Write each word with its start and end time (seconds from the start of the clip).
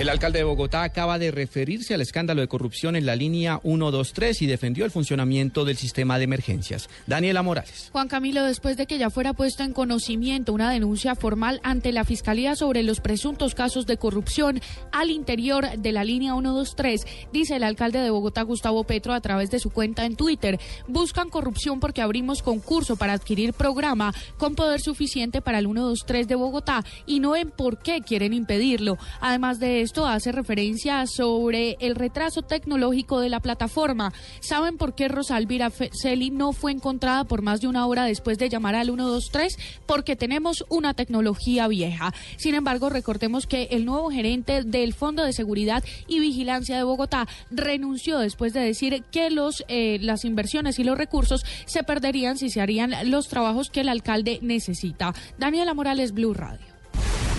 El 0.00 0.08
alcalde 0.08 0.38
de 0.38 0.44
Bogotá 0.44 0.82
acaba 0.82 1.18
de 1.18 1.30
referirse 1.30 1.92
al 1.92 2.00
escándalo 2.00 2.40
de 2.40 2.48
corrupción 2.48 2.96
en 2.96 3.04
la 3.04 3.14
línea 3.16 3.60
123 3.62 4.40
y 4.40 4.46
defendió 4.46 4.86
el 4.86 4.90
funcionamiento 4.90 5.66
del 5.66 5.76
sistema 5.76 6.16
de 6.16 6.24
emergencias. 6.24 6.88
Daniela 7.06 7.42
Morales. 7.42 7.90
Juan 7.92 8.08
Camilo, 8.08 8.42
después 8.42 8.78
de 8.78 8.86
que 8.86 8.96
ya 8.96 9.10
fuera 9.10 9.34
puesto 9.34 9.62
en 9.62 9.74
conocimiento 9.74 10.54
una 10.54 10.70
denuncia 10.70 11.16
formal 11.16 11.60
ante 11.64 11.92
la 11.92 12.04
Fiscalía 12.04 12.56
sobre 12.56 12.82
los 12.82 13.00
presuntos 13.00 13.54
casos 13.54 13.84
de 13.84 13.98
corrupción 13.98 14.62
al 14.90 15.10
interior 15.10 15.68
de 15.76 15.92
la 15.92 16.02
línea 16.02 16.32
123, 16.32 17.06
dice 17.30 17.56
el 17.56 17.62
alcalde 17.62 17.98
de 17.98 18.08
Bogotá, 18.08 18.40
Gustavo 18.40 18.84
Petro, 18.84 19.12
a 19.12 19.20
través 19.20 19.50
de 19.50 19.58
su 19.58 19.68
cuenta 19.68 20.06
en 20.06 20.16
Twitter, 20.16 20.58
buscan 20.88 21.28
corrupción 21.28 21.78
porque 21.78 22.00
abrimos 22.00 22.40
concurso 22.40 22.96
para 22.96 23.12
adquirir 23.12 23.52
programa 23.52 24.14
con 24.38 24.54
poder 24.54 24.80
suficiente 24.80 25.42
para 25.42 25.58
el 25.58 25.66
123 25.66 26.26
de 26.26 26.36
Bogotá 26.36 26.86
y 27.04 27.20
no 27.20 27.36
en 27.36 27.50
por 27.50 27.82
qué 27.82 28.00
quieren 28.00 28.32
impedirlo. 28.32 28.96
Además 29.20 29.60
de 29.60 29.89
esto 29.90 30.06
hace 30.06 30.30
referencia 30.30 31.04
sobre 31.08 31.76
el 31.80 31.96
retraso 31.96 32.42
tecnológico 32.42 33.18
de 33.18 33.28
la 33.28 33.40
plataforma. 33.40 34.12
¿Saben 34.38 34.76
por 34.76 34.94
qué 34.94 35.08
Rosalvira 35.08 35.68
Celi 36.00 36.30
no 36.30 36.52
fue 36.52 36.70
encontrada 36.70 37.24
por 37.24 37.42
más 37.42 37.60
de 37.60 37.66
una 37.66 37.84
hora 37.88 38.04
después 38.04 38.38
de 38.38 38.48
llamar 38.48 38.76
al 38.76 38.86
123? 38.86 39.58
Porque 39.86 40.14
tenemos 40.14 40.64
una 40.68 40.94
tecnología 40.94 41.66
vieja. 41.66 42.14
Sin 42.36 42.54
embargo, 42.54 42.88
recordemos 42.88 43.48
que 43.48 43.64
el 43.72 43.84
nuevo 43.84 44.12
gerente 44.12 44.62
del 44.62 44.94
Fondo 44.94 45.24
de 45.24 45.32
Seguridad 45.32 45.82
y 46.06 46.20
Vigilancia 46.20 46.76
de 46.76 46.84
Bogotá 46.84 47.26
renunció 47.50 48.20
después 48.20 48.52
de 48.52 48.60
decir 48.60 49.02
que 49.10 49.28
los, 49.28 49.64
eh, 49.66 49.98
las 50.00 50.24
inversiones 50.24 50.78
y 50.78 50.84
los 50.84 50.96
recursos 50.96 51.44
se 51.66 51.82
perderían 51.82 52.38
si 52.38 52.48
se 52.48 52.60
harían 52.60 53.10
los 53.10 53.26
trabajos 53.26 53.70
que 53.70 53.80
el 53.80 53.88
alcalde 53.88 54.38
necesita. 54.40 55.14
Daniela 55.36 55.74
Morales, 55.74 56.14
Blue 56.14 56.32
Radio. 56.32 56.79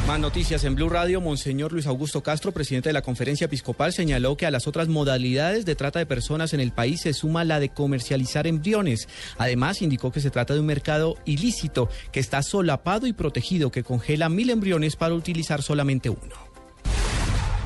Más 0.07 0.19
noticias 0.19 0.63
en 0.63 0.75
Blue 0.75 0.89
Radio. 0.89 1.21
Monseñor 1.21 1.71
Luis 1.71 1.85
Augusto 1.85 2.21
Castro, 2.21 2.51
presidente 2.51 2.89
de 2.89 2.93
la 2.93 3.01
Conferencia 3.01 3.45
Episcopal, 3.45 3.93
señaló 3.93 4.35
que 4.35 4.45
a 4.45 4.51
las 4.51 4.67
otras 4.67 4.87
modalidades 4.87 5.63
de 5.63 5.75
trata 5.75 5.99
de 5.99 6.05
personas 6.05 6.53
en 6.53 6.59
el 6.59 6.71
país 6.71 7.01
se 7.01 7.13
suma 7.13 7.45
la 7.45 7.59
de 7.59 7.69
comercializar 7.69 8.45
embriones. 8.47 9.07
Además, 9.37 9.81
indicó 9.81 10.11
que 10.11 10.19
se 10.19 10.31
trata 10.31 10.53
de 10.53 10.59
un 10.59 10.65
mercado 10.65 11.15
ilícito 11.25 11.87
que 12.11 12.19
está 12.19 12.41
solapado 12.41 13.07
y 13.07 13.13
protegido, 13.13 13.71
que 13.71 13.83
congela 13.83 14.27
mil 14.27 14.49
embriones 14.49 14.95
para 14.95 15.13
utilizar 15.13 15.61
solamente 15.61 16.09
uno. 16.09 16.50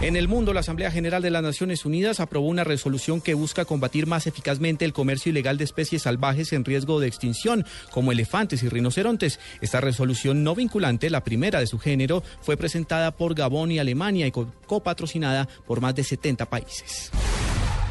En 0.01 0.17
el 0.17 0.27
mundo, 0.27 0.53
la 0.53 0.59
Asamblea 0.59 0.91
General 0.91 1.21
de 1.21 1.29
las 1.29 1.41
Naciones 1.41 1.85
Unidas 1.85 2.19
aprobó 2.19 2.47
una 2.47 2.65
resolución 2.65 3.21
que 3.21 3.33
busca 3.33 3.63
combatir 3.63 4.07
más 4.07 4.27
eficazmente 4.27 4.83
el 4.83 4.91
comercio 4.91 5.29
ilegal 5.29 5.57
de 5.57 5.63
especies 5.63 6.01
salvajes 6.01 6.51
en 6.51 6.65
riesgo 6.65 6.99
de 6.99 7.07
extinción, 7.07 7.65
como 7.91 8.11
elefantes 8.11 8.61
y 8.63 8.69
rinocerontes. 8.69 9.39
Esta 9.61 9.79
resolución 9.79 10.43
no 10.43 10.53
vinculante, 10.53 11.09
la 11.09 11.23
primera 11.23 11.59
de 11.59 11.67
su 11.67 11.79
género, 11.79 12.23
fue 12.41 12.57
presentada 12.57 13.11
por 13.11 13.35
Gabón 13.35 13.71
y 13.71 13.79
Alemania 13.79 14.27
y 14.27 14.31
copatrocinada 14.31 15.47
por 15.65 15.79
más 15.79 15.95
de 15.95 16.03
70 16.03 16.45
países. 16.49 17.11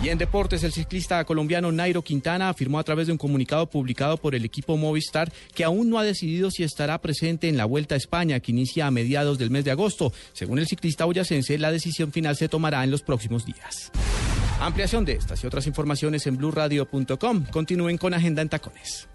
Y 0.04 0.10
en 0.10 0.18
deportes, 0.18 0.62
el 0.64 0.72
ciclista 0.74 1.24
colombiano 1.24 1.72
Nairo 1.72 2.02
Quintana 2.02 2.50
afirmó 2.50 2.78
a 2.78 2.84
través 2.84 3.06
de 3.06 3.12
un 3.12 3.18
comunicado 3.18 3.70
publicado 3.70 4.18
por 4.18 4.34
el 4.34 4.44
equipo 4.44 4.76
Movistar 4.76 5.32
que 5.54 5.64
aún 5.64 5.88
no 5.88 5.98
ha 5.98 6.04
decidido 6.04 6.50
si 6.50 6.62
estará 6.62 7.00
presente 7.00 7.48
en 7.48 7.56
la 7.56 7.64
Vuelta 7.64 7.94
a 7.94 7.96
España, 7.96 8.38
que 8.40 8.52
inicia 8.52 8.86
a 8.86 8.90
mediados 8.90 9.38
del 9.38 9.48
mes 9.48 9.64
de 9.64 9.70
agosto. 9.70 10.12
Según 10.34 10.58
el 10.58 10.66
ciclista 10.66 11.06
boyacense, 11.06 11.56
la 11.56 11.72
decisión 11.72 12.12
final 12.12 12.36
se 12.36 12.50
tomará 12.50 12.84
en 12.84 12.90
los 12.90 13.00
próximos 13.00 13.46
días. 13.46 13.90
Ampliación 14.60 15.06
de 15.06 15.14
estas 15.14 15.42
y 15.42 15.46
otras 15.46 15.66
informaciones 15.66 16.26
en 16.26 16.36
blurradio.com. 16.36 17.46
Continúen 17.50 17.96
con 17.96 18.12
Agenda 18.12 18.42
en 18.42 18.50
Tacones. 18.50 19.08